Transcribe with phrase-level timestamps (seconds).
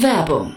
[0.00, 0.56] Werbung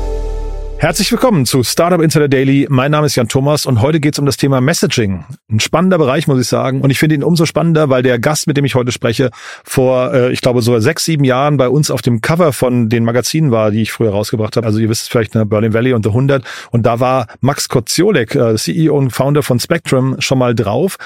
[0.81, 2.65] Herzlich willkommen zu Startup Insider Daily.
[2.67, 5.25] Mein Name ist Jan Thomas und heute geht es um das Thema Messaging.
[5.47, 6.81] Ein spannender Bereich, muss ich sagen.
[6.81, 9.29] Und ich finde ihn umso spannender, weil der Gast, mit dem ich heute spreche,
[9.63, 13.05] vor, äh, ich glaube, so sechs, sieben Jahren bei uns auf dem Cover von den
[13.05, 14.65] Magazinen war, die ich früher rausgebracht habe.
[14.65, 16.43] Also ihr wisst vielleicht, ne, Berlin Valley und The 100.
[16.71, 20.97] Und da war Max Koziolek, äh, CEO und Founder von Spectrum, schon mal drauf.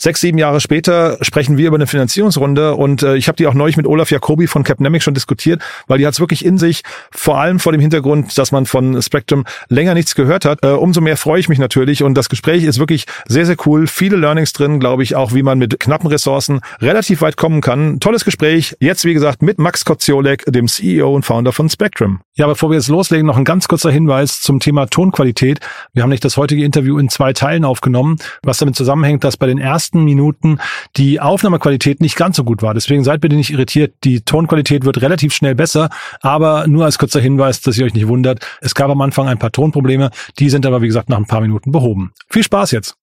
[0.00, 3.54] Sechs, sieben Jahre später sprechen wir über eine Finanzierungsrunde und äh, ich habe die auch
[3.54, 6.82] neulich mit Olaf Jacobi von Capnemic schon diskutiert, weil die hat es wirklich in sich,
[7.10, 10.60] vor allem vor dem Hintergrund, dass man von Spectrum länger nichts gehört hat.
[10.62, 13.88] Äh, umso mehr freue ich mich natürlich und das Gespräch ist wirklich sehr, sehr cool.
[13.88, 17.98] Viele Learnings drin, glaube ich, auch wie man mit knappen Ressourcen relativ weit kommen kann.
[17.98, 18.76] Tolles Gespräch.
[18.78, 22.20] Jetzt, wie gesagt, mit Max Koziolek, dem CEO und Founder von Spectrum.
[22.36, 25.58] Ja, bevor wir jetzt loslegen, noch ein ganz kurzer Hinweis zum Thema Tonqualität.
[25.92, 29.48] Wir haben nicht das heutige Interview in zwei Teilen aufgenommen, was damit zusammenhängt, dass bei
[29.48, 30.58] den ersten ersten Minuten
[30.96, 32.74] die Aufnahmequalität nicht ganz so gut war.
[32.74, 33.94] Deswegen seid bitte nicht irritiert.
[34.04, 35.88] Die Tonqualität wird relativ schnell besser,
[36.20, 38.44] aber nur als kurzer Hinweis, dass ihr euch nicht wundert.
[38.60, 41.40] Es gab am Anfang ein paar Tonprobleme, die sind aber wie gesagt nach ein paar
[41.40, 42.12] Minuten behoben.
[42.28, 42.96] Viel Spaß jetzt.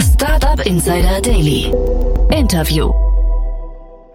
[0.00, 1.72] Startup Insider Daily.
[2.30, 3.03] Interview.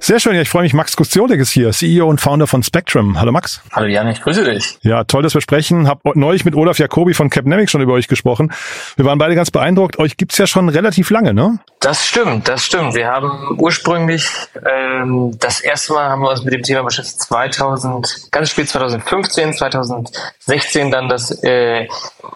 [0.02, 0.74] Sehr schön, ja, ich freue mich.
[0.74, 3.20] Max Kostiolek ist hier, CEO und Founder von Spectrum.
[3.20, 3.62] Hallo Max.
[3.74, 4.78] Hallo Jan, ich grüße dich.
[4.82, 5.88] Ja, toll, dass wir sprechen.
[5.90, 8.52] Hab neulich mit Olaf Jacobi von Capnemic schon über euch gesprochen.
[8.96, 10.00] Wir waren beide ganz beeindruckt.
[10.00, 11.60] Euch gibt's ja schon relativ lange, ne?
[11.82, 12.96] Das stimmt, das stimmt.
[12.96, 14.28] Wir haben ursprünglich
[14.66, 19.54] ähm, das erste Mal haben wir uns mit dem Thema beschäftigt 2000, ganz spät 2015,
[19.54, 21.88] 2016 dann das äh,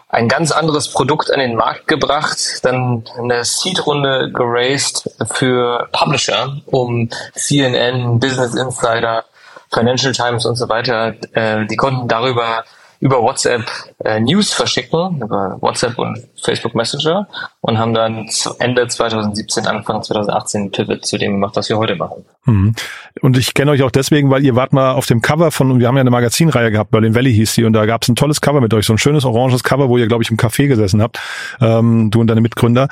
[0.09, 7.09] ein ganz anderes Produkt an den Markt gebracht, dann eine Seed-Runde geraced für Publisher, um
[7.53, 9.25] CNN, Business Insider,
[9.72, 12.64] Financial Times und so weiter, äh, die konnten darüber
[13.00, 13.69] über WhatsApp
[14.03, 17.28] äh, News verschicken, über WhatsApp und Facebook Messenger
[17.62, 18.28] und haben dann
[18.59, 22.26] Ende 2017, Anfang 2018 Pivot zu dem gemacht, was wir heute machen.
[22.46, 22.76] Mhm.
[23.22, 25.88] Und ich kenne euch auch deswegen, weil ihr wart mal auf dem Cover von, wir
[25.88, 28.42] haben ja eine Magazinreihe gehabt, Berlin Valley hieß die, und da gab es ein tolles
[28.42, 31.02] Cover mit euch, so ein schönes oranges Cover, wo ihr, glaube ich, im Café gesessen
[31.02, 31.20] habt,
[31.62, 32.88] ähm, du und deine Mitgründer.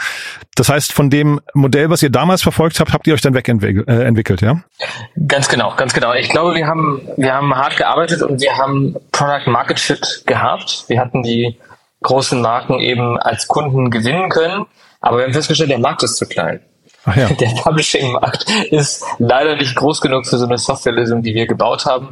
[0.56, 3.88] Das heißt, von dem Modell, was ihr damals verfolgt habt, habt ihr euch dann wegentwickelt,
[3.88, 4.62] äh, entwickelt, ja?
[5.28, 6.14] Ganz genau, ganz genau.
[6.14, 10.86] Ich glaube, wir haben, wir haben hart gearbeitet und wir haben Product Market Fit gehabt.
[10.88, 11.58] Wir hatten die
[12.02, 14.66] großen Marken eben als Kunden gewinnen können,
[15.00, 16.62] aber wir haben festgestellt, der Markt ist zu klein.
[17.06, 17.28] Ach ja.
[17.40, 22.10] Der Publishing-Markt ist leider nicht groß genug für so eine Softwarelösung, die wir gebaut haben.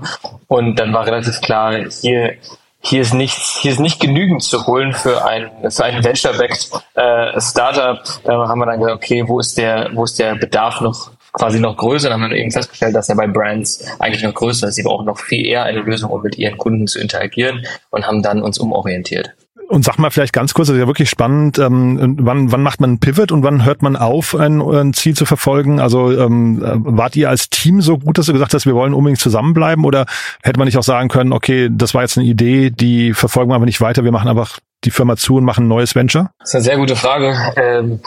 [0.47, 2.37] Und dann war relativ klar, hier
[2.81, 7.41] hier ist nichts, hier ist nicht genügend zu holen für ein, für ein Venture-backed äh,
[7.41, 8.01] Startup.
[8.23, 11.59] Da haben wir dann gesagt, okay, wo ist der, wo ist der Bedarf noch quasi
[11.59, 12.09] noch größer.
[12.09, 14.75] Dann haben wir eben festgestellt, dass er bei Brands eigentlich noch größer ist.
[14.75, 18.23] Sie brauchen noch viel eher eine Lösung, um mit ihren Kunden zu interagieren und haben
[18.23, 19.31] dann uns umorientiert.
[19.69, 22.81] Und sag mal vielleicht ganz kurz, das ist ja wirklich spannend, ähm, wann, wann macht
[22.81, 25.79] man einen Pivot und wann hört man auf, ein, ein Ziel zu verfolgen?
[25.79, 29.19] Also ähm, wart ihr als Team so gut, dass du gesagt hast, wir wollen unbedingt
[29.19, 30.07] zusammenbleiben oder
[30.41, 33.55] hätte man nicht auch sagen können, okay, das war jetzt eine Idee, die verfolgen wir
[33.55, 36.31] aber nicht weiter, wir machen einfach die Firma zu und machen ein neues Venture?
[36.39, 37.35] Das ist eine sehr gute Frage.
[37.55, 37.99] Ähm,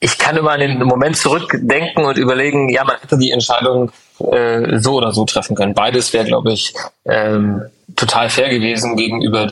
[0.00, 4.78] ich kann immer an den Moment zurückdenken und überlegen, ja, man hätte die Entscheidung äh,
[4.80, 5.72] so oder so treffen können.
[5.72, 6.74] Beides wäre, glaube ich,
[7.06, 7.62] ähm,
[7.96, 9.50] total fair gewesen gegenüber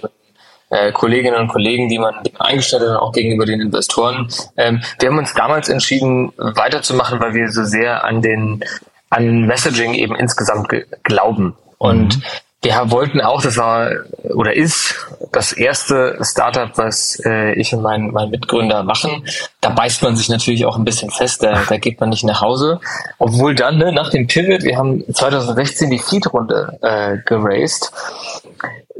[0.73, 4.29] äh, Kolleginnen und Kollegen, die man eingestellt hat, auch gegenüber den Investoren.
[4.57, 8.65] Ähm, wir haben uns damals entschieden, weiterzumachen, weil wir so sehr an den
[9.11, 10.69] an Messaging eben insgesamt
[11.03, 11.55] glauben.
[11.79, 12.23] Und mhm.
[12.65, 13.91] Wir wollten auch, das war
[14.23, 14.95] oder ist
[15.33, 19.27] das erste Startup, was äh, ich und mein, mein Mitgründer machen.
[19.61, 22.41] Da beißt man sich natürlich auch ein bisschen fest, da, da geht man nicht nach
[22.41, 22.79] Hause.
[23.19, 27.91] Obwohl dann, ne, nach dem Pivot, wir haben 2016 die Feed-Runde äh, geraced.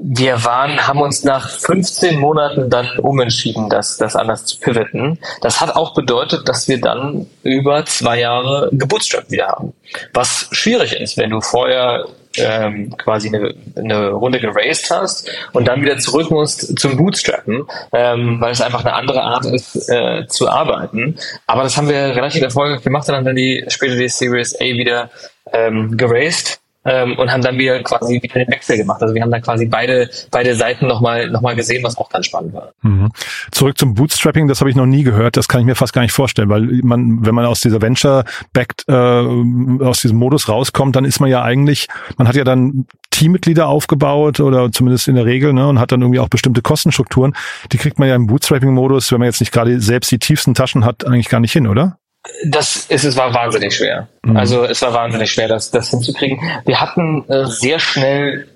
[0.05, 5.19] Wir waren, haben uns nach 15 Monaten dann umentschieden, das, das anders zu pivoten.
[5.43, 9.75] Das hat auch bedeutet, dass wir dann über zwei Jahre Geburtsstrap wieder haben.
[10.13, 12.07] Was schwierig ist, wenn du vorher
[12.37, 18.41] ähm, quasi eine, eine Runde geraced hast und dann wieder zurück musst zum Bootstrappen, ähm,
[18.41, 21.17] weil es einfach eine andere Art ist äh, zu arbeiten.
[21.47, 24.65] Aber das haben wir relativ erfolgreich gemacht und haben dann die später die Series A
[24.65, 25.11] wieder
[25.53, 29.03] ähm, geraced ähm, und haben dann wieder quasi wieder den Wechsel gemacht.
[29.03, 32.27] Also wir haben dann quasi beide beide Seiten nochmal noch mal gesehen, was auch ganz
[32.27, 32.73] spannend war.
[32.83, 33.11] Mhm.
[33.51, 35.37] Zurück zum Bootstrapping, das habe ich noch nie gehört.
[35.37, 38.85] Das kann ich mir fast gar nicht vorstellen, weil man, wenn man aus dieser Venture-backed
[38.89, 43.69] äh, aus diesem Modus rauskommt, dann ist man ja eigentlich, man hat ja dann Teammitglieder
[43.69, 47.35] aufgebaut oder zumindest in der Regel ne, und hat dann irgendwie auch bestimmte Kostenstrukturen.
[47.71, 50.85] Die kriegt man ja im Bootstrapping-Modus, wenn man jetzt nicht gerade selbst die tiefsten Taschen
[50.85, 51.99] hat, eigentlich gar nicht hin, oder?
[52.45, 54.09] Das ist, es war wahnsinnig schwer.
[54.23, 54.37] Mhm.
[54.37, 56.39] Also es war wahnsinnig schwer, das, das hinzukriegen.
[56.65, 58.49] Wir hatten äh, sehr schnell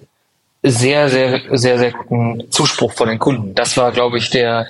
[0.63, 3.55] sehr, sehr, sehr, sehr guten Zuspruch von den Kunden.
[3.55, 4.67] Das war, glaube ich, der,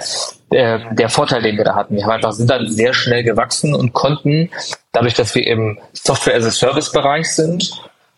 [0.53, 1.97] der, der Vorteil, den wir da hatten.
[1.97, 4.51] Wir haben einfach, sind dann sehr schnell gewachsen und konnten,
[4.93, 7.73] dadurch, dass wir im Software as a Service Bereich sind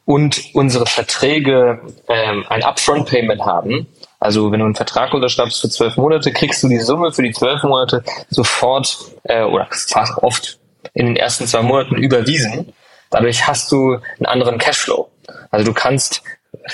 [0.05, 3.87] und unsere Verträge ähm, ein Upfront Payment haben,
[4.21, 7.33] also wenn du einen Vertrag unterschreibst für zwölf Monate, kriegst du die Summe für die
[7.33, 10.59] zwölf Monate sofort äh, oder fast oft
[10.99, 12.73] in den ersten zwei Monaten überwiesen.
[13.11, 15.09] Dadurch hast du einen anderen Cashflow.
[15.51, 16.23] Also du kannst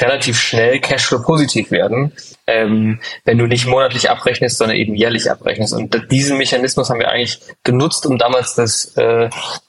[0.00, 2.12] relativ schnell Cashflow positiv werden,
[2.46, 5.74] ähm, wenn du nicht monatlich abrechnest, sondern eben jährlich abrechnest.
[5.74, 9.28] Und diesen Mechanismus haben wir eigentlich genutzt, um damals das äh,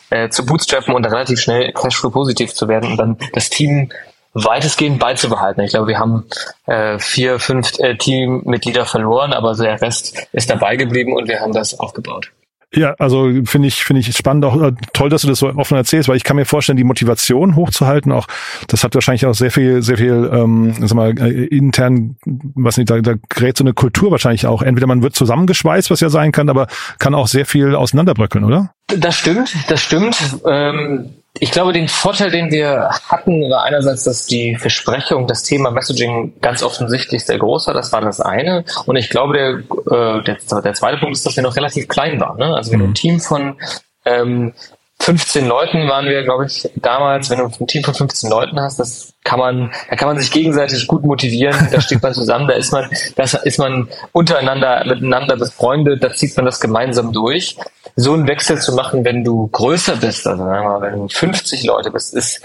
[0.10, 3.90] äh, zu bootstrappen und relativ schnell Cashflow positiv zu werden und dann das Team
[4.34, 5.64] weitestgehend beizubehalten.
[5.64, 6.26] Ich glaube, wir haben
[6.66, 11.54] äh, vier, fünf äh, Teammitglieder verloren, aber der Rest ist dabei geblieben und wir haben
[11.54, 12.32] das aufgebaut.
[12.74, 15.78] Ja, also finde ich finde ich spannend auch äh, toll, dass du das so offen
[15.78, 18.28] erzählst, weil ich kann mir vorstellen, die Motivation hochzuhalten, auch
[18.68, 22.90] das hat wahrscheinlich auch sehr viel sehr viel ähm, sag mal äh, intern, was nicht,
[22.90, 24.62] da, da gerät so eine Kultur wahrscheinlich auch.
[24.62, 26.68] Entweder man wird zusammengeschweißt, was ja sein kann, aber
[27.00, 28.72] kann auch sehr viel auseinanderbröckeln, oder?
[28.88, 30.18] Das stimmt, das stimmt.
[30.46, 31.10] Ähm
[31.40, 36.34] ich glaube, den Vorteil, den wir hatten, war einerseits, dass die Versprechung, das Thema Messaging
[36.42, 37.74] ganz offensichtlich sehr groß war.
[37.74, 38.64] Das war das eine.
[38.86, 42.20] Und ich glaube, der, äh, der, der zweite Punkt ist, dass wir noch relativ klein
[42.22, 42.38] waren.
[42.38, 42.56] Ne?
[42.56, 42.86] Also wir mhm.
[42.86, 43.58] ein Team von
[44.06, 44.54] ähm,
[45.00, 47.30] 15 Leuten waren wir, glaube ich, damals.
[47.30, 50.32] Wenn du ein Team von 15 Leuten hast, das kann man, da kann man sich
[50.32, 51.56] gegenseitig gut motivieren.
[51.72, 56.36] Da steht man zusammen, da ist man, da ist man untereinander miteinander befreundet, da zieht
[56.38, 57.58] man das gemeinsam durch
[57.96, 61.08] so einen Wechsel zu machen, wenn du größer bist, also sagen wir mal, wenn du
[61.08, 62.42] 50 Leute bist, ist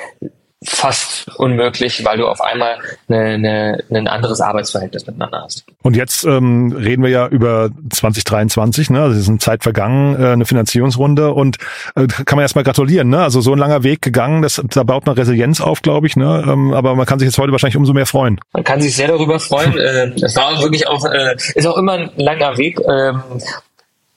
[0.63, 2.79] fast unmöglich, weil du auf einmal
[3.09, 5.65] eine, eine, ein anderes Arbeitsverhältnis miteinander hast.
[5.83, 9.01] Und jetzt ähm, reden wir ja über 2023, ne?
[9.03, 11.57] Also es ist eine Zeit vergangen, äh, eine Finanzierungsrunde und
[11.95, 13.23] äh, kann man erstmal gratulieren, ne?
[13.23, 16.45] Also so ein langer Weg gegangen, das, da baut man Resilienz auf, glaube ich, ne?
[16.47, 18.39] Ähm, aber man kann sich jetzt heute wahrscheinlich umso mehr freuen.
[18.53, 19.79] Man kann sich sehr darüber freuen.
[19.79, 22.79] äh, es war wirklich auch, äh, ist auch immer ein langer Weg.
[22.81, 23.23] Ähm,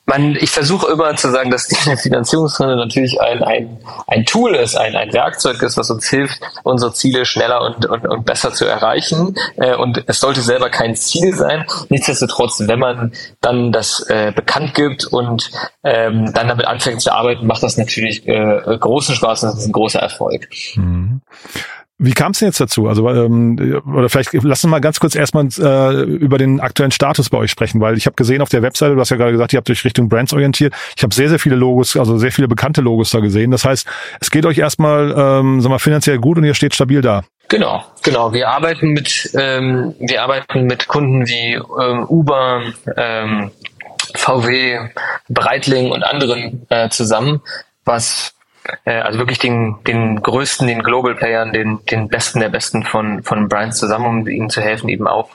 [0.06, 4.76] man, ich versuche immer zu sagen, dass die Finanzierungsrunde natürlich ein, ein, ein Tool ist,
[4.76, 8.66] ein, ein Werkzeug ist, was uns hilft, unsere Ziele schneller und, und, und besser zu
[8.66, 9.36] erreichen.
[9.56, 11.66] Äh, und es sollte selber kein Ziel sein.
[11.90, 15.52] Nichtsdestotrotz, wenn man dann das äh, bekannt gibt und
[15.84, 19.68] ähm, dann damit anfängt zu arbeiten, macht das natürlich äh, großen Spaß und das ist
[19.68, 20.50] ein großer Erfolg.
[20.76, 21.22] Mhm.
[22.04, 22.90] Wie kam es denn jetzt dazu?
[22.90, 27.30] Also ähm, oder vielleicht lass uns mal ganz kurz erstmal äh, über den aktuellen Status
[27.30, 29.54] bei euch sprechen, weil ich habe gesehen auf der Webseite, du hast ja gerade gesagt,
[29.54, 30.74] ihr habt euch Richtung Brands orientiert.
[30.98, 33.52] Ich habe sehr sehr viele Logos, also sehr viele bekannte Logos da gesehen.
[33.52, 33.88] Das heißt,
[34.20, 37.24] es geht euch erstmal, ähm, sag mal, finanziell gut und ihr steht stabil da.
[37.48, 38.34] Genau, genau.
[38.34, 42.64] Wir arbeiten mit ähm, wir arbeiten mit Kunden wie ähm, Uber,
[42.98, 43.52] ähm,
[44.16, 44.90] VW,
[45.30, 47.42] Breitling und anderen äh, zusammen,
[47.86, 48.34] was
[48.86, 53.24] äh, also wirklich den, den größten, den Global Playern, den, den besten der besten von,
[53.24, 55.30] von Brands zusammen, um ihnen zu helfen, eben auch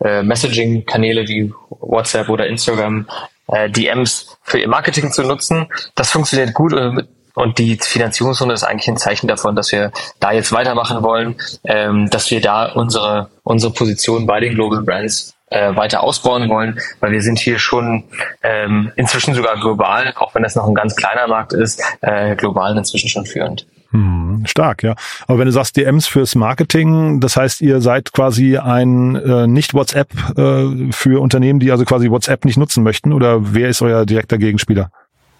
[0.00, 3.06] äh, Messaging-Kanäle wie WhatsApp oder Instagram,
[3.48, 5.66] äh, DMs für ihr Marketing zu nutzen.
[5.94, 10.32] Das funktioniert gut und, und die Finanzierungsrunde ist eigentlich ein Zeichen davon, dass wir da
[10.32, 15.76] jetzt weitermachen wollen, ähm, dass wir da unsere, unsere Position bei den Global Brands äh,
[15.76, 18.04] weiter ausbauen wollen, weil wir sind hier schon
[18.42, 22.76] ähm, inzwischen sogar global, auch wenn das noch ein ganz kleiner Markt ist, äh, global
[22.76, 23.66] inzwischen schon führend.
[23.92, 24.96] Hm, stark, ja.
[25.28, 29.72] Aber wenn du sagst DMs fürs Marketing, das heißt, ihr seid quasi ein äh, nicht
[29.72, 34.04] WhatsApp äh, für Unternehmen, die also quasi WhatsApp nicht nutzen möchten, oder wer ist euer
[34.04, 34.90] direkter Gegenspieler?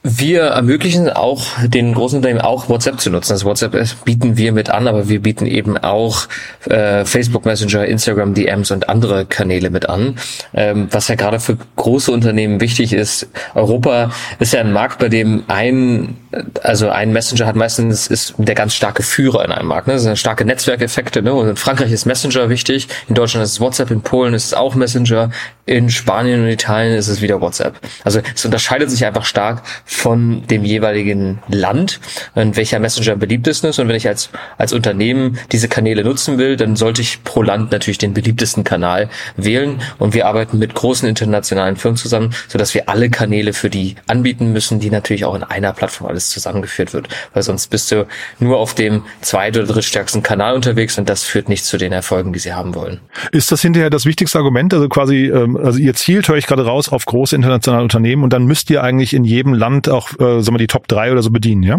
[0.07, 3.33] Wir ermöglichen auch den großen Unternehmen auch WhatsApp zu nutzen.
[3.33, 6.29] Also WhatsApp bieten wir mit an, aber wir bieten eben auch
[6.67, 10.19] äh, Facebook Messenger, Instagram DMs und andere Kanäle mit an.
[10.53, 13.29] Ähm, was ja gerade für große Unternehmen wichtig ist.
[13.55, 16.19] Europa ist ja ein Markt, bei dem ein
[16.63, 19.87] also ein Messenger hat meistens ist der ganz starke Führer in einem Markt.
[19.87, 19.95] Ne?
[19.95, 21.23] Das sind starke Netzwerkeffekte.
[21.23, 21.33] Ne?
[21.33, 24.55] Und in Frankreich ist Messenger wichtig, in Deutschland ist es WhatsApp, in Polen ist es
[24.55, 25.31] auch Messenger,
[25.67, 27.79] in Spanien und Italien ist es wieder WhatsApp.
[28.05, 29.63] Also es unterscheidet sich einfach stark
[29.95, 32.01] von dem jeweiligen Land,
[32.35, 33.79] in welcher Messenger beliebtesten ist.
[33.79, 37.73] Und wenn ich als als Unternehmen diese Kanäle nutzen will, dann sollte ich pro Land
[37.73, 39.81] natürlich den beliebtesten Kanal wählen.
[39.99, 44.53] Und wir arbeiten mit großen internationalen Firmen zusammen, sodass wir alle Kanäle für die anbieten
[44.53, 47.09] müssen, die natürlich auch in einer Plattform alles zusammengeführt wird.
[47.33, 48.07] Weil sonst bist du
[48.39, 52.33] nur auf dem zweit- oder drittstärksten Kanal unterwegs und das führt nicht zu den Erfolgen,
[52.33, 53.01] die sie haben wollen.
[53.33, 54.73] Ist das hinterher das wichtigste Argument?
[54.75, 58.33] Also quasi, ähm, also ihr zielt, höre ich gerade raus, auf große internationale Unternehmen und
[58.33, 61.23] dann müsst ihr eigentlich in jedem Land auch, äh, sagen wir, die Top 3 oder
[61.23, 61.79] so bedienen, ja?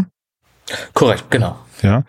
[0.93, 1.59] Korrekt, genau.
[1.85, 2.03] Ja.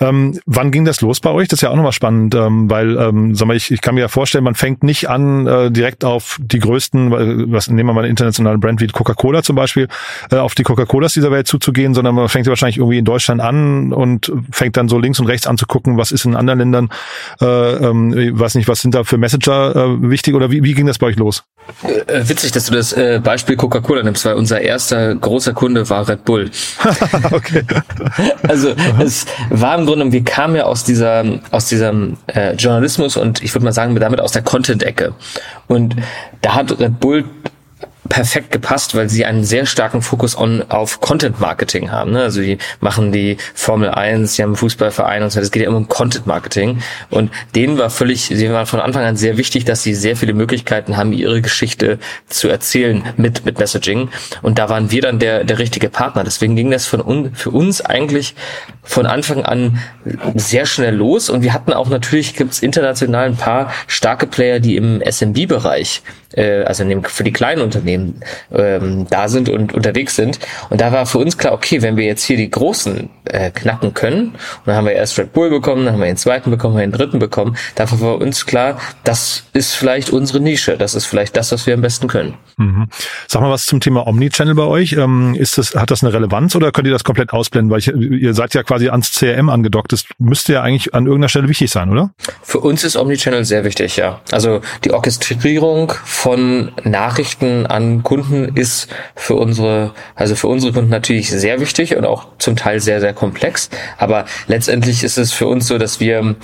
[0.00, 1.48] Ähm, wann ging das los bei euch?
[1.48, 4.02] Das ist ja auch nochmal spannend, ähm, weil, ähm, sag mal, ich, ich kann mir
[4.02, 8.00] ja vorstellen, man fängt nicht an, äh, direkt auf die größten, was nehmen wir mal
[8.00, 9.88] eine internationale Brand wie Coca-Cola zum Beispiel,
[10.30, 13.92] äh, auf die Coca-Colas dieser Welt zuzugehen, sondern man fängt wahrscheinlich irgendwie in Deutschland an
[13.92, 16.88] und fängt dann so links und rechts an zu gucken, was ist in anderen Ländern,
[17.40, 20.86] äh, ähm, weiß nicht, was sind da für Messenger äh, wichtig oder wie, wie ging
[20.86, 21.44] das bei euch los?
[21.82, 26.08] Äh, witzig, dass du das äh, Beispiel Coca-Cola nimmst, weil unser erster großer Kunde war
[26.08, 26.50] Red Bull.
[27.30, 27.62] okay.
[28.48, 29.19] Also es
[29.50, 33.64] war im Grunde, wir kamen ja aus dieser, aus diesem äh, Journalismus und ich würde
[33.64, 35.14] mal sagen, damit aus der Content-Ecke.
[35.68, 35.96] Und
[36.42, 37.24] da hat Red Bull
[38.10, 42.10] perfekt gepasst, weil sie einen sehr starken Fokus on, auf Content Marketing haben.
[42.10, 42.22] Ne?
[42.22, 45.40] Also die machen die Formel 1, sie haben Fußballverein und so.
[45.40, 46.82] Es geht ja immer um Content Marketing.
[47.08, 50.34] Und denen war völlig, sie waren von Anfang an sehr wichtig, dass sie sehr viele
[50.34, 51.98] Möglichkeiten haben, ihre Geschichte
[52.28, 54.10] zu erzählen mit, mit Messaging.
[54.42, 56.24] Und da waren wir dann der, der richtige Partner.
[56.24, 58.34] Deswegen ging das von un, für uns eigentlich
[58.82, 59.78] von Anfang an
[60.34, 61.30] sehr schnell los.
[61.30, 66.02] Und wir hatten auch natürlich, gibt es international ein paar starke Player, die im SMB-Bereich
[66.34, 67.99] äh, also für die kleinen Unternehmen
[68.52, 70.38] ähm, da sind und unterwegs sind.
[70.70, 73.94] Und da war für uns klar, okay, wenn wir jetzt hier die großen äh, knacken
[73.94, 76.74] können, und dann haben wir erst Red Bull bekommen, dann haben wir den zweiten bekommen,
[76.74, 80.76] haben wir den dritten bekommen, da war für uns klar, das ist vielleicht unsere Nische,
[80.76, 82.34] das ist vielleicht das, was wir am besten können.
[82.60, 82.88] Mhm.
[83.26, 84.92] Sag mal was zum Thema Omnichannel bei euch.
[84.92, 87.70] Ähm, ist das, hat das eine Relevanz oder könnt ihr das komplett ausblenden?
[87.70, 89.92] Weil ich, ihr seid ja quasi ans CRM angedockt.
[89.92, 92.10] Das müsste ja eigentlich an irgendeiner Stelle wichtig sein, oder?
[92.42, 94.20] Für uns ist Omnichannel sehr wichtig, ja.
[94.30, 101.30] Also die Orchestrierung von Nachrichten an Kunden ist für unsere, also für unsere Kunden natürlich
[101.30, 103.70] sehr wichtig und auch zum Teil sehr, sehr komplex.
[103.98, 106.36] Aber letztendlich ist es für uns so, dass wir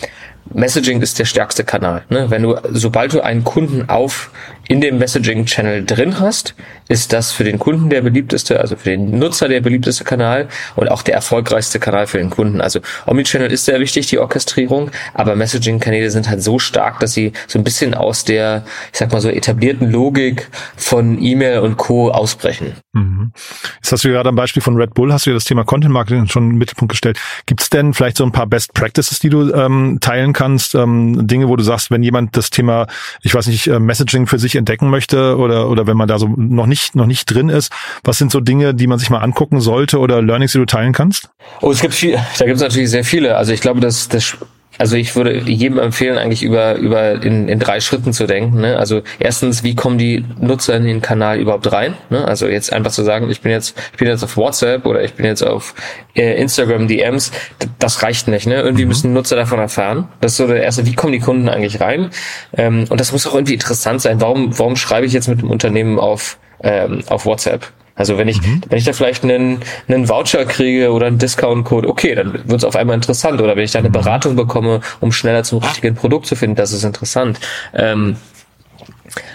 [0.52, 2.04] Messaging ist der stärkste Kanal.
[2.08, 2.30] Ne?
[2.30, 4.30] Wenn du, sobald du einen Kunden auf
[4.68, 6.54] in dem Messaging-Channel drin hast,
[6.88, 10.90] ist das für den Kunden der beliebteste, also für den Nutzer der beliebteste Kanal und
[10.90, 12.60] auch der erfolgreichste Kanal für den Kunden.
[12.60, 17.32] Also Omnichannel ist sehr wichtig, die Orchestrierung, aber Messaging-Kanäle sind halt so stark, dass sie
[17.46, 22.10] so ein bisschen aus der, ich sag mal so, etablierten Logik von E-Mail und Co.
[22.10, 22.74] ausbrechen.
[22.92, 23.32] Mhm.
[23.76, 25.92] Jetzt hast du gerade am Beispiel von Red Bull, hast du ja das Thema Content
[25.92, 27.18] Marketing schon den Mittelpunkt gestellt.
[27.46, 30.76] Gibt es denn vielleicht so ein paar Best Practices, die du ähm, teilen kannst?
[30.76, 32.87] Ähm, Dinge, wo du sagst, wenn jemand das Thema,
[33.23, 36.28] ich weiß nicht, äh, Messaging für sich entdecken möchte oder, oder wenn man da so
[36.37, 37.73] noch nicht, noch nicht drin ist,
[38.05, 40.93] was sind so Dinge, die man sich mal angucken sollte oder Learnings, die du teilen
[40.93, 41.31] kannst?
[41.61, 43.37] Oh, es gibt viel, da gibt es natürlich sehr viele.
[43.37, 44.37] Also ich glaube, dass das
[44.78, 48.61] also ich würde jedem empfehlen, eigentlich über, über in, in drei Schritten zu denken.
[48.61, 48.76] Ne?
[48.76, 51.95] Also erstens, wie kommen die Nutzer in den Kanal überhaupt rein?
[52.11, 52.25] Ne?
[52.26, 55.14] Also jetzt einfach zu sagen, ich bin jetzt, ich bin jetzt auf WhatsApp oder ich
[55.14, 55.75] bin jetzt auf
[56.14, 57.33] äh, Instagram DMs,
[57.78, 58.47] das reicht nicht.
[58.47, 58.56] Ne?
[58.56, 58.88] Irgendwie mhm.
[58.88, 60.09] müssen Nutzer davon erfahren.
[60.21, 62.11] Das ist so der erste, wie kommen die Kunden eigentlich rein?
[62.56, 64.21] Ähm, und das muss auch irgendwie interessant sein.
[64.21, 67.66] Warum, warum schreibe ich jetzt mit dem Unternehmen auf, ähm, auf WhatsApp?
[67.96, 68.60] Also wenn ich, mhm.
[68.68, 72.64] wenn ich da vielleicht einen, einen Voucher kriege oder einen Discount-Code, okay, dann wird es
[72.64, 73.40] auf einmal interessant.
[73.40, 73.94] Oder wenn ich da eine mhm.
[73.94, 77.40] Beratung bekomme, um schneller zum richtigen Produkt zu finden, das ist interessant.
[77.74, 78.16] Ähm,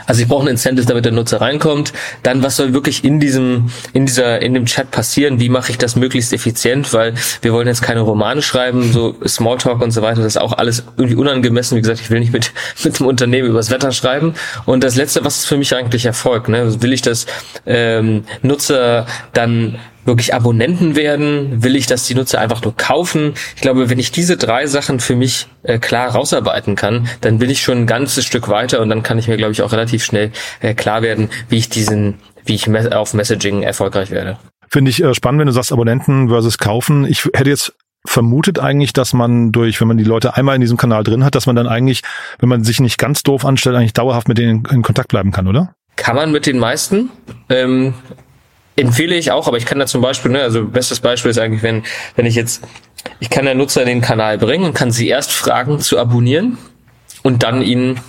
[0.06, 1.94] also ich brauche ein Incentive, damit der Nutzer reinkommt.
[2.24, 5.40] Dann, was soll wirklich in diesem, in dieser, in dem Chat passieren?
[5.40, 6.94] Wie mache ich das möglichst effizient?
[6.94, 10.22] Weil wir wollen jetzt keine Romane schreiben, so Smalltalk und so weiter.
[10.22, 11.78] Das ist auch alles irgendwie unangemessen.
[11.78, 12.52] Wie gesagt, ich will nicht mit,
[12.84, 14.34] mit dem Unternehmen übers Wetter schreiben.
[14.66, 16.50] Und das Letzte, was ist für mich eigentlich Erfolg?
[16.50, 16.82] Ne?
[16.82, 17.26] Will ich, dass
[17.66, 21.64] ähm, Nutzer dann wirklich Abonnenten werden?
[21.64, 23.34] Will ich, dass die Nutzer einfach nur kaufen?
[23.56, 27.50] Ich glaube, wenn ich diese drei Sachen für mich äh, klar rausarbeiten kann, dann bin
[27.50, 30.04] ich schon ein ganzes Stück weiter und dann kann ich mir, glaube ich, auch relativ
[30.04, 32.16] schnell äh, klar werden, wie ich diesen,
[32.46, 34.38] wie ich auf Messaging erfolgreich werde.
[34.70, 37.06] Finde ich äh, spannend, wenn du sagst Abonnenten versus kaufen.
[37.06, 37.74] Ich hätte jetzt
[38.06, 41.36] vermutet eigentlich, dass man durch, wenn man die Leute einmal in diesem Kanal drin hat,
[41.36, 42.02] dass man dann eigentlich,
[42.40, 45.32] wenn man sich nicht ganz doof anstellt, eigentlich dauerhaft mit denen in, in Kontakt bleiben
[45.32, 45.76] kann, oder?
[45.98, 47.12] Kann man mit den meisten.
[47.50, 47.94] Ähm,
[48.82, 51.64] empfehle ich auch, aber ich kann da zum Beispiel, ne, also bestes Beispiel ist eigentlich,
[51.64, 51.84] wenn,
[52.16, 52.64] wenn ich jetzt,
[53.20, 56.58] ich kann der Nutzer in den Kanal bringen und kann sie erst fragen zu abonnieren
[57.24, 58.00] und dann ihnen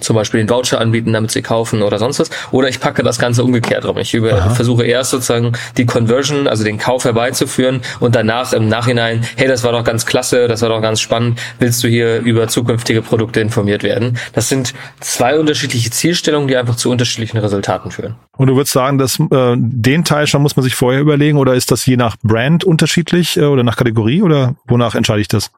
[0.00, 2.30] zum Beispiel den Voucher anbieten, damit sie kaufen oder sonst was.
[2.50, 3.98] Oder ich packe das Ganze umgekehrt rum.
[3.98, 9.24] Ich über, versuche erst sozusagen die Conversion, also den Kauf herbeizuführen und danach im Nachhinein,
[9.36, 12.48] hey, das war doch ganz klasse, das war doch ganz spannend, willst du hier über
[12.48, 14.18] zukünftige Produkte informiert werden?
[14.32, 18.16] Das sind zwei unterschiedliche Zielstellungen, die einfach zu unterschiedlichen Resultaten führen.
[18.36, 21.54] Und du würdest sagen, dass äh, den Teil schon muss man sich vorher überlegen oder
[21.54, 25.50] ist das je nach Brand unterschiedlich äh, oder nach Kategorie oder wonach entscheide ich das?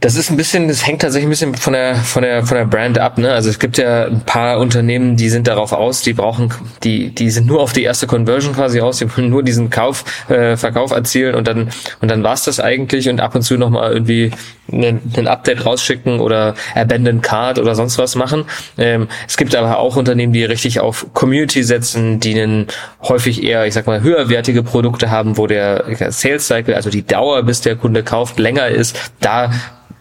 [0.00, 2.66] Das ist ein bisschen, das hängt tatsächlich ein bisschen von der von der von der
[2.66, 3.16] Brand ab.
[3.16, 3.32] Ne?
[3.32, 7.30] Also es gibt ja ein paar Unternehmen, die sind darauf aus, die brauchen, die die
[7.30, 10.90] sind nur auf die erste Conversion quasi aus, die wollen nur diesen Kauf äh, Verkauf
[10.90, 11.70] erzielen und dann
[12.02, 14.32] und dann war's das eigentlich und ab und zu noch mal irgendwie
[14.70, 18.44] ein, ein Update rausschicken oder Abandoned Card oder sonst was machen.
[18.76, 22.66] Ähm, es gibt aber auch Unternehmen, die richtig auf Community setzen, die einen
[23.02, 27.42] häufig eher, ich sag mal, höherwertige Produkte haben, wo der Sales Cycle, also die Dauer,
[27.42, 29.12] bis der Kunde kauft, länger ist.
[29.20, 29.50] Da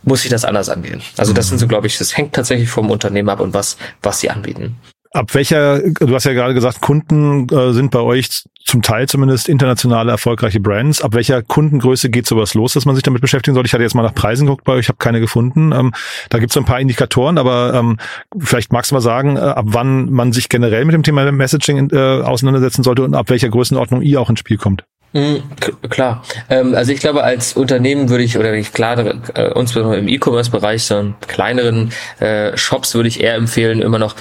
[0.03, 1.01] muss ich das anders angehen.
[1.17, 4.19] Also das sind so, glaube ich, das hängt tatsächlich vom Unternehmen ab und was, was
[4.19, 4.75] sie anbieten.
[5.11, 9.47] Ab welcher, du hast ja gerade gesagt, Kunden äh, sind bei euch zum Teil zumindest
[9.47, 11.03] internationale erfolgreiche Brands.
[11.03, 13.63] Ab welcher Kundengröße geht sowas los, dass man sich damit beschäftigen soll?
[13.65, 15.71] Ich hatte jetzt mal nach Preisen geguckt bei euch, ich habe keine gefunden.
[15.71, 15.93] Ähm,
[16.29, 17.97] da gibt es so ein paar Indikatoren, aber ähm,
[18.39, 21.91] vielleicht magst du mal sagen, äh, ab wann man sich generell mit dem Thema Messaging
[21.91, 24.83] äh, auseinandersetzen sollte und ab welcher Größenordnung ihr auch ins Spiel kommt.
[25.13, 25.43] Mhm,
[25.89, 26.23] klar.
[26.49, 28.97] Ähm, also ich glaube, als Unternehmen würde ich, oder wenn ich klar,
[29.35, 34.15] äh, uns im E-Commerce-Bereich, so kleineren äh, Shops würde ich eher empfehlen, immer noch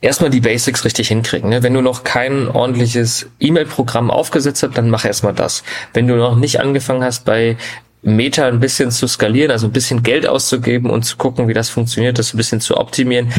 [0.00, 1.50] erstmal die Basics richtig hinkriegen.
[1.50, 1.62] Ne?
[1.64, 5.64] Wenn du noch kein ordentliches E-Mail-Programm aufgesetzt hast, dann mach erstmal das.
[5.92, 7.56] Wenn du noch nicht angefangen hast, bei
[8.02, 11.68] Meta ein bisschen zu skalieren, also ein bisschen Geld auszugeben und zu gucken, wie das
[11.68, 13.32] funktioniert, das ein bisschen zu optimieren,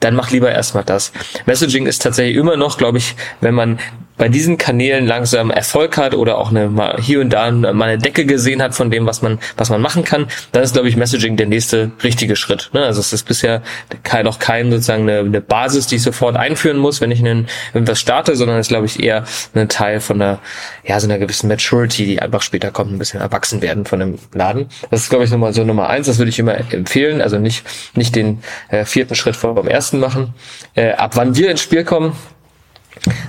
[0.00, 1.12] dann mach lieber erstmal das.
[1.44, 3.78] Messaging ist tatsächlich immer noch, glaube ich, wenn man
[4.18, 8.26] bei diesen Kanälen langsam Erfolg hat oder auch eine hier und da mal eine Decke
[8.26, 11.36] gesehen hat von dem, was man was man machen kann, dann ist glaube ich Messaging
[11.36, 12.70] der nächste richtige Schritt.
[12.72, 12.84] Ne?
[12.84, 13.62] Also es ist bisher
[14.02, 17.46] kein, noch kein sozusagen eine, eine Basis, die ich sofort einführen muss, wenn ich einen,
[17.72, 20.40] irgendwas starte, sondern ist glaube ich eher ein Teil von einer
[20.84, 24.18] ja so einer gewissen Maturity, die einfach später kommt, ein bisschen erwachsen werden von dem
[24.34, 24.66] Laden.
[24.90, 26.06] Das ist glaube ich Nummer so Nummer eins.
[26.06, 27.22] Das würde ich immer empfehlen.
[27.22, 30.34] Also nicht nicht den äh, vierten Schritt vor dem ersten machen.
[30.74, 32.16] Äh, ab wann wir ins Spiel kommen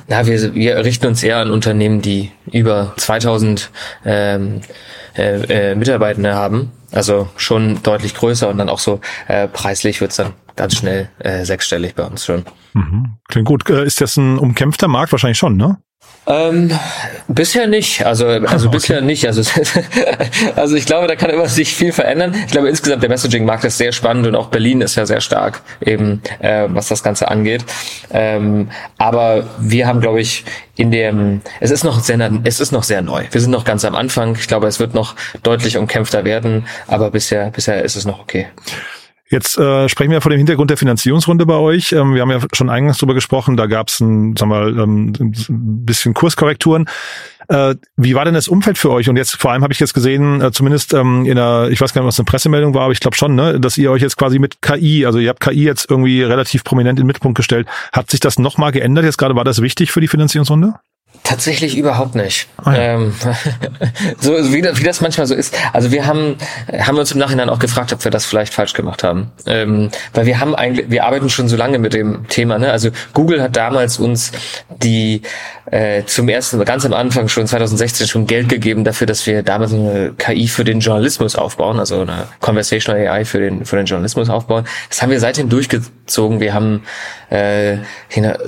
[0.07, 3.69] na, wir, wir richten uns eher an Unternehmen, die über 2000
[4.05, 4.61] ähm,
[5.17, 6.71] äh, äh, Mitarbeitende haben.
[6.91, 11.45] Also schon deutlich größer und dann auch so äh, preislich wird's dann ganz schnell äh,
[11.45, 12.45] sechsstellig bei uns schon.
[12.73, 13.17] Mhm.
[13.27, 13.69] Klingt gut.
[13.69, 15.11] Äh, ist das ein umkämpfter Markt?
[15.11, 15.77] Wahrscheinlich schon, ne?
[16.29, 16.69] Ähm,
[17.27, 18.77] bisher nicht, also also okay.
[18.77, 19.25] bisher nicht.
[19.25, 19.41] Also
[20.55, 22.35] also ich glaube, da kann immer sich viel verändern.
[22.45, 25.61] Ich glaube insgesamt der Messaging-Markt ist sehr spannend und auch Berlin ist ja sehr stark
[25.83, 27.65] eben, äh, was das Ganze angeht.
[28.11, 32.83] Ähm, aber wir haben, glaube ich, in dem es ist noch sehr es ist noch
[32.83, 33.25] sehr neu.
[33.31, 34.35] Wir sind noch ganz am Anfang.
[34.35, 38.47] Ich glaube, es wird noch deutlich umkämpfter werden, aber bisher bisher ist es noch okay.
[39.29, 41.91] Jetzt äh, sprechen wir vor dem Hintergrund der Finanzierungsrunde bei euch.
[41.91, 45.13] Ähm, wir haben ja schon eingangs drüber gesprochen, da gab es ein, sagen wir, ähm,
[45.19, 46.89] ein bisschen Kurskorrekturen.
[47.47, 49.07] Äh, wie war denn das Umfeld für euch?
[49.07, 51.93] Und jetzt vor allem habe ich jetzt gesehen, äh, zumindest ähm, in einer, ich weiß
[51.93, 54.17] gar nicht, was eine Pressemeldung war, aber ich glaube schon, ne, dass ihr euch jetzt
[54.17, 57.67] quasi mit KI, also ihr habt KI jetzt irgendwie relativ prominent in den Mittelpunkt gestellt.
[57.93, 59.05] Hat sich das nochmal geändert?
[59.05, 60.73] Jetzt gerade war das wichtig für die Finanzierungsrunde?
[61.23, 62.47] Tatsächlich überhaupt nicht.
[62.65, 62.75] Oh ja.
[62.75, 63.13] ähm,
[64.19, 65.55] so wie, wie das manchmal so ist.
[65.73, 66.37] Also wir haben
[66.79, 70.25] haben uns im Nachhinein auch gefragt, ob wir das vielleicht falsch gemacht haben, ähm, weil
[70.25, 72.57] wir haben eigentlich wir arbeiten schon so lange mit dem Thema.
[72.57, 72.71] Ne?
[72.71, 74.31] Also Google hat damals uns
[74.81, 75.21] die
[75.71, 79.73] äh, zum ersten ganz am Anfang schon 2016 schon Geld gegeben dafür, dass wir damals
[79.73, 84.29] eine KI für den Journalismus aufbauen, also eine Conversational AI für den für den Journalismus
[84.29, 84.65] aufbauen.
[84.89, 86.39] Das haben wir seitdem durchgezogen.
[86.39, 86.83] Wir haben
[87.29, 87.77] äh,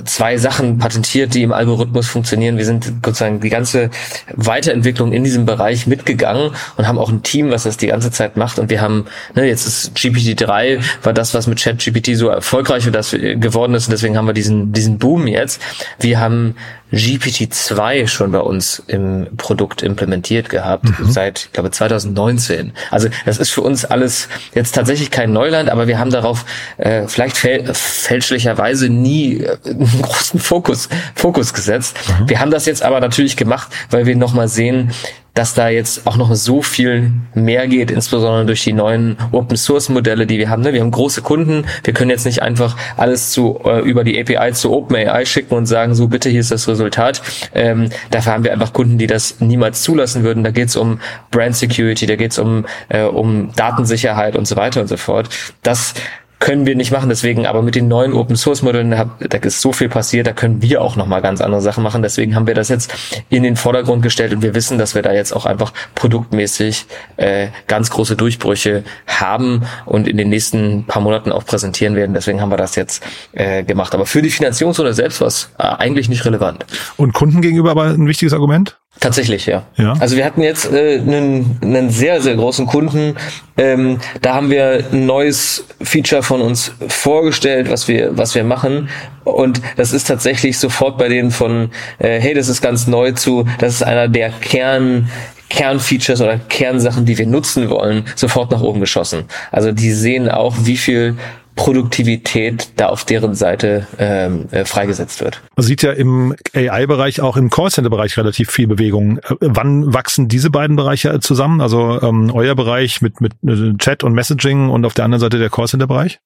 [0.04, 2.58] zwei Sachen patentiert, die im Algorithmus funktionieren.
[2.62, 3.90] Wir sind sozusagen die ganze
[4.32, 8.36] Weiterentwicklung in diesem Bereich mitgegangen und haben auch ein Team, was das die ganze Zeit
[8.36, 8.60] macht.
[8.60, 13.74] Und wir haben, ne, jetzt ist GPT-3 war das, was mit ChatGPT so erfolgreich geworden
[13.74, 13.88] ist.
[13.88, 15.60] Und deswegen haben wir diesen, diesen Boom jetzt.
[15.98, 16.54] Wir haben
[16.92, 21.10] GPT-2 schon bei uns im Produkt implementiert gehabt, mhm.
[21.10, 22.72] seit, ich glaube, 2019.
[22.90, 26.44] Also das ist für uns alles jetzt tatsächlich kein Neuland, aber wir haben darauf
[26.76, 31.96] äh, vielleicht fäl fälschlicherweise nie äh, einen großen Fokus, Fokus gesetzt.
[32.20, 32.28] Mhm.
[32.28, 34.92] Wir haben das jetzt aber natürlich gemacht, weil wir nochmal sehen,
[35.34, 39.88] dass da jetzt auch noch so viel mehr geht, insbesondere durch die neuen Open Source
[39.88, 40.62] Modelle, die wir haben.
[40.62, 40.72] Ne?
[40.72, 44.52] Wir haben große Kunden, wir können jetzt nicht einfach alles zu äh, über die API
[44.52, 47.22] zu OpenAI schicken und sagen, so bitte hier ist das Resultat.
[47.54, 50.44] Ähm, dafür haben wir einfach Kunden, die das niemals zulassen würden.
[50.44, 54.56] Da geht es um Brand Security, da geht es um, äh, um Datensicherheit und so
[54.56, 55.30] weiter und so fort.
[55.62, 55.94] Das
[56.42, 57.08] können wir nicht machen.
[57.08, 60.60] Deswegen, aber mit den neuen Open Source Modellen, da ist so viel passiert, da können
[60.60, 62.02] wir auch nochmal ganz andere Sachen machen.
[62.02, 62.92] Deswegen haben wir das jetzt
[63.28, 67.48] in den Vordergrund gestellt und wir wissen, dass wir da jetzt auch einfach produktmäßig äh,
[67.68, 72.12] ganz große Durchbrüche haben und in den nächsten paar Monaten auch präsentieren werden.
[72.12, 73.94] Deswegen haben wir das jetzt äh, gemacht.
[73.94, 76.66] Aber für die Finanzierungsrunde selbst war es äh, eigentlich nicht relevant.
[76.96, 78.81] Und Kunden gegenüber aber ein wichtiges Argument?
[79.00, 79.64] Tatsächlich, ja.
[79.76, 79.94] ja.
[79.98, 83.16] Also wir hatten jetzt äh, einen, einen sehr, sehr großen Kunden.
[83.56, 88.90] Ähm, da haben wir ein neues Feature von uns vorgestellt, was wir, was wir machen.
[89.24, 93.44] Und das ist tatsächlich sofort bei denen von, äh, hey, das ist ganz neu zu,
[93.58, 95.08] das ist einer der Kern,
[95.48, 99.24] Kernfeatures oder Kernsachen, die wir nutzen wollen, sofort nach oben geschossen.
[99.50, 101.16] Also die sehen auch, wie viel
[101.54, 105.40] Produktivität da auf deren Seite ähm, äh, freigesetzt wird.
[105.54, 109.18] Man sieht ja im AI-Bereich, auch im Callcenter-Bereich relativ viel Bewegung.
[109.18, 111.60] Äh, wann wachsen diese beiden Bereiche zusammen?
[111.60, 115.38] Also ähm, euer Bereich mit, mit äh, Chat und Messaging und auf der anderen Seite
[115.38, 116.20] der Callcenter-Bereich?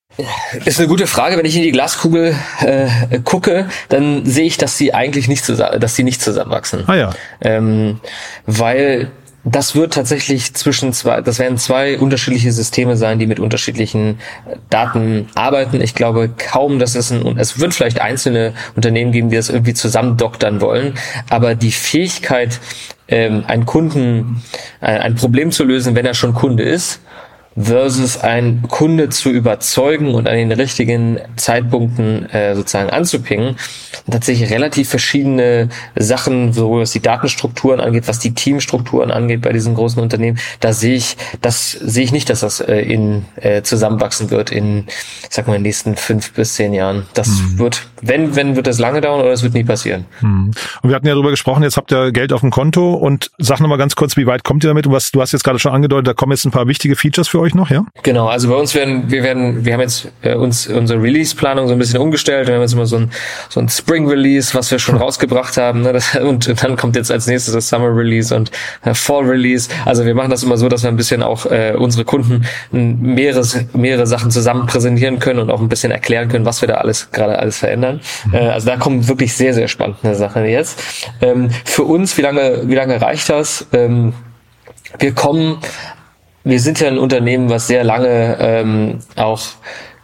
[0.65, 1.37] Ist eine gute Frage.
[1.37, 5.79] Wenn ich in die Glaskugel äh, gucke, dann sehe ich, dass sie eigentlich nicht zusammen,
[5.79, 6.83] dass sie nicht zusammenwachsen.
[6.87, 7.13] Ah ja.
[7.41, 7.99] Ähm,
[8.45, 9.11] weil
[9.51, 14.57] das wird tatsächlich zwischen zwei, das werden zwei unterschiedliche Systeme sein, die mit unterschiedlichen äh,
[14.69, 15.81] Daten arbeiten.
[15.81, 19.73] Ich glaube kaum, dass es ein, es wird vielleicht einzelne Unternehmen geben, die das irgendwie
[19.73, 20.95] zusammen doktern wollen,
[21.29, 22.59] aber die Fähigkeit,
[23.07, 24.43] ähm, einen Kunden,
[24.81, 26.99] äh, ein Problem zu lösen, wenn er schon Kunde ist,
[27.59, 33.55] versus ein Kunde zu überzeugen und an den richtigen Zeitpunkten äh, sozusagen anzupingen.
[34.05, 39.51] Und tatsächlich relativ verschiedene Sachen, so was die Datenstrukturen angeht, was die Teamstrukturen angeht bei
[39.51, 40.37] diesen großen Unternehmen.
[40.59, 44.85] Da sehe ich, das sehe ich nicht, dass das äh, in äh, zusammenwachsen wird in,
[44.87, 47.07] ich sag mal, in den nächsten fünf bis zehn Jahren.
[47.15, 47.59] Das mhm.
[47.59, 50.05] wird, wenn, wenn wird das lange dauern oder es wird nie passieren.
[50.21, 50.51] Mhm.
[50.81, 53.59] Und wir hatten ja darüber gesprochen, jetzt habt ihr Geld auf dem Konto und sag
[53.59, 54.85] nochmal ganz kurz, wie weit kommt ihr damit?
[54.85, 57.27] Und was, du hast jetzt gerade schon angedeutet, da kommen jetzt ein paar wichtige Features
[57.27, 57.83] für euch euch noch, ja?
[58.03, 61.73] Genau, also bei uns werden, wir werden, wir haben jetzt äh, uns unsere Release-Planung so
[61.73, 62.47] ein bisschen umgestellt.
[62.47, 63.11] Wir haben jetzt immer so ein,
[63.49, 65.01] so ein Spring-Release, was wir schon hm.
[65.01, 65.81] rausgebracht haben.
[65.81, 65.93] Ne?
[65.93, 68.51] Das, und, und, dann kommt jetzt als nächstes das Summer-Release und
[68.83, 69.69] äh, Fall-Release.
[69.85, 73.43] Also wir machen das immer so, dass wir ein bisschen auch äh, unsere Kunden mehrere,
[73.73, 77.11] mehrere Sachen zusammen präsentieren können und auch ein bisschen erklären können, was wir da alles
[77.11, 78.01] gerade alles verändern.
[78.25, 78.33] Mhm.
[78.33, 80.79] Äh, also da kommen wirklich sehr, sehr spannende Sachen jetzt.
[81.21, 83.65] Ähm, für uns, wie lange, wie lange reicht das?
[83.73, 84.13] Ähm,
[84.99, 85.59] wir kommen
[86.49, 89.41] wir sind ja ein Unternehmen, was sehr lange ähm, auch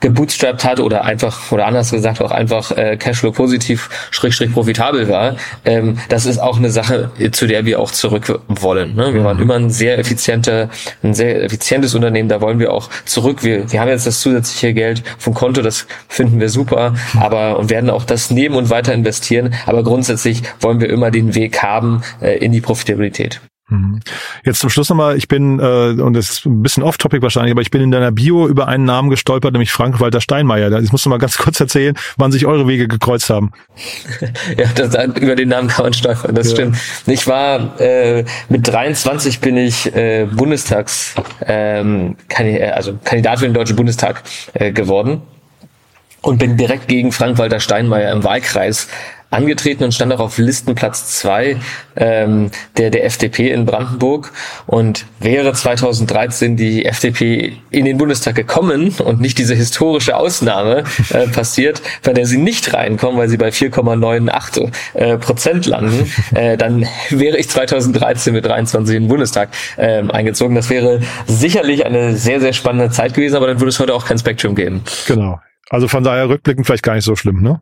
[0.04, 5.38] gebootstrapped hat oder einfach oder anders gesagt auch einfach äh, Cashflow positiv schrägstrich profitabel war.
[5.64, 8.96] Ähm, das ist auch eine Sache, zu der wir auch zurück wollen.
[8.96, 9.14] Ne?
[9.14, 9.44] Wir waren mhm.
[9.44, 10.70] immer ein sehr effizienter,
[11.04, 12.28] ein sehr effizientes Unternehmen.
[12.28, 13.44] Da wollen wir auch zurück.
[13.44, 17.70] Wir, wir haben jetzt das zusätzliche Geld vom Konto, das finden wir super, aber und
[17.70, 19.54] werden auch das nehmen und weiter investieren.
[19.66, 23.40] Aber grundsätzlich wollen wir immer den Weg haben äh, in die Profitabilität.
[23.70, 24.02] Mhm.
[24.44, 27.62] Jetzt zum Schluss nochmal, ich bin, äh, und das ist ein bisschen off-topic wahrscheinlich, aber
[27.62, 30.70] ich bin in deiner Bio über einen Namen gestolpert, nämlich Frank-Walter Steinmeier.
[30.80, 33.52] Jetzt musst du mal ganz kurz erzählen, wann sich eure Wege gekreuzt haben.
[34.58, 36.56] ja, das, über den Namen kann man stolpern, das ja.
[36.56, 36.78] stimmt.
[37.06, 42.18] Ich war, äh, mit 23 bin ich äh, Bundestags, ähm,
[42.74, 44.24] also Kandidat für den Deutschen Bundestag
[44.54, 45.22] äh, geworden
[46.22, 48.88] und bin direkt gegen Frank-Walter Steinmeier im Wahlkreis
[49.34, 51.58] angetreten und stand auch auf Listenplatz zwei
[51.96, 54.32] ähm, der, der FDP in Brandenburg.
[54.66, 61.28] Und wäre 2013 die FDP in den Bundestag gekommen und nicht diese historische Ausnahme äh,
[61.34, 66.88] passiert, bei der sie nicht reinkommen, weil sie bei 4,98 äh, Prozent landen, äh, dann
[67.10, 70.56] wäre ich 2013 mit 23 in den Bundestag äh, eingezogen.
[70.56, 74.06] Das wäre sicherlich eine sehr, sehr spannende Zeit gewesen, aber dann würde es heute auch
[74.06, 74.84] kein Spektrum geben.
[75.08, 75.40] Genau.
[75.70, 77.62] Also von daher rückblickend vielleicht gar nicht so schlimm, ne?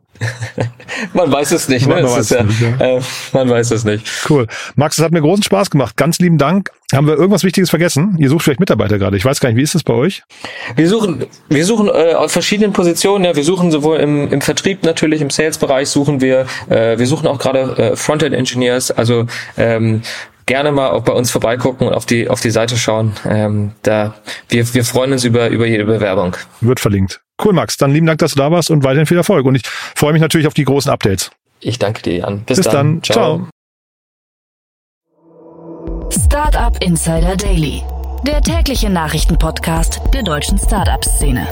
[1.14, 1.94] man weiß es nicht, ne?
[1.94, 2.96] Man, weiß, ja, nicht, ja.
[2.96, 3.00] Äh,
[3.32, 4.06] man weiß es nicht.
[4.28, 4.46] Cool.
[4.74, 5.96] Max, es hat mir großen Spaß gemacht.
[5.96, 6.70] Ganz lieben Dank.
[6.92, 8.16] Haben wir irgendwas Wichtiges vergessen?
[8.18, 9.16] Ihr sucht vielleicht Mitarbeiter gerade.
[9.16, 10.24] Ich weiß gar nicht, wie ist das bei euch?
[10.76, 13.24] Wir suchen, wir suchen äh, auf verschiedenen Positionen.
[13.24, 16.46] Ja, wir suchen sowohl im, im Vertrieb natürlich, im Sales-Bereich suchen wir.
[16.68, 18.90] Äh, wir suchen auch gerade äh, Frontend-Engineers.
[18.90, 20.02] Also ähm,
[20.46, 23.12] gerne mal auch bei uns vorbeigucken und auf die auf die Seite schauen.
[23.26, 24.14] Ähm, da
[24.48, 26.36] wir wir freuen uns über über jede Bewerbung.
[26.60, 27.22] Wird verlinkt.
[27.44, 27.76] Cool, Max.
[27.76, 29.46] Dann lieben Dank, dass du da warst und weiterhin viel Erfolg.
[29.46, 31.30] Und ich freue mich natürlich auf die großen Updates.
[31.60, 32.40] Ich danke dir, Jan.
[32.40, 33.00] Bis, Bis dann.
[33.00, 33.02] dann.
[33.02, 33.48] Ciao.
[36.10, 37.82] Startup Insider Daily,
[38.26, 41.46] der tägliche Nachrichtenpodcast der deutschen Startup-Szene.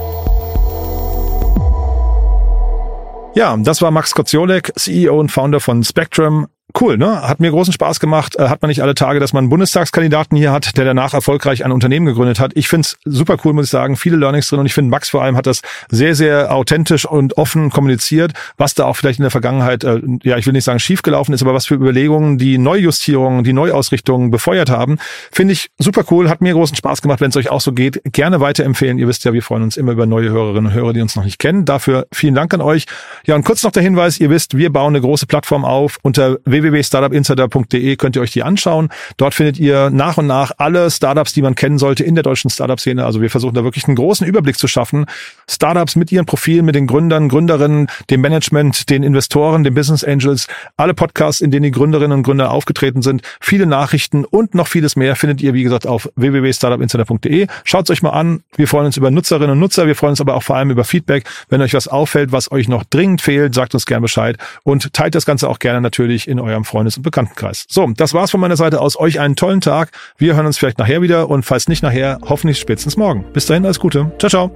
[3.34, 6.48] Ja, das war Max Koziolek, CEO und Founder von Spectrum.
[6.80, 7.22] Cool, ne?
[7.22, 8.36] Hat mir großen Spaß gemacht.
[8.36, 11.64] Äh, hat man nicht alle Tage, dass man einen Bundestagskandidaten hier hat, der danach erfolgreich
[11.64, 12.52] ein Unternehmen gegründet hat.
[12.54, 13.96] Ich find's super cool, muss ich sagen.
[13.96, 17.36] Viele Learnings drin und ich finde, Max vor allem hat das sehr, sehr authentisch und
[17.36, 20.78] offen kommuniziert, was da auch vielleicht in der Vergangenheit, äh, ja, ich will nicht sagen
[20.78, 24.98] schiefgelaufen ist, aber was für Überlegungen die Neujustierungen, die Neuausrichtungen befeuert haben.
[25.32, 27.20] Finde ich super cool, hat mir großen Spaß gemacht.
[27.20, 28.98] Wenn es euch auch so geht, gerne weiterempfehlen.
[28.98, 31.24] Ihr wisst ja, wir freuen uns immer über neue Hörerinnen und Hörer, die uns noch
[31.24, 31.64] nicht kennen.
[31.64, 32.86] Dafür vielen Dank an euch.
[33.26, 36.38] Ja, und kurz noch der Hinweis, ihr wisst, wir bauen eine große Plattform auf unter
[36.62, 38.88] www.startupinsider.de könnt ihr euch die anschauen.
[39.16, 42.50] Dort findet ihr nach und nach alle Startups, die man kennen sollte in der deutschen
[42.50, 43.04] Startup-Szene.
[43.04, 45.06] Also wir versuchen da wirklich einen großen Überblick zu schaffen.
[45.48, 50.46] Startups mit ihren Profilen, mit den Gründern, Gründerinnen, dem Management, den Investoren, den Business Angels,
[50.76, 54.96] alle Podcasts, in denen die Gründerinnen und Gründer aufgetreten sind, viele Nachrichten und noch vieles
[54.96, 57.46] mehr findet ihr, wie gesagt, auf www.startupinsider.de.
[57.64, 58.42] Schaut es euch mal an.
[58.56, 59.86] Wir freuen uns über Nutzerinnen und Nutzer.
[59.86, 61.24] Wir freuen uns aber auch vor allem über Feedback.
[61.48, 65.14] Wenn euch was auffällt, was euch noch dringend fehlt, sagt uns gerne Bescheid und teilt
[65.14, 67.64] das Ganze auch gerne natürlich in eurem Freundes- und Bekanntenkreis.
[67.68, 68.98] So, das war's von meiner Seite aus.
[68.98, 69.90] Euch einen tollen Tag.
[70.16, 73.24] Wir hören uns vielleicht nachher wieder und falls nicht nachher, hoffentlich spätestens morgen.
[73.32, 74.12] Bis dahin, alles Gute.
[74.18, 74.50] Ciao, ciao.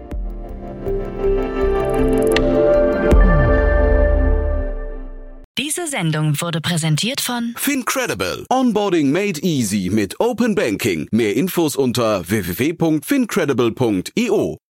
[5.57, 8.45] Diese Sendung wurde präsentiert von Fincredible.
[8.51, 11.07] Onboarding made easy mit Open Banking.
[11.13, 14.64] Mehr Infos unter www.fincredible.io.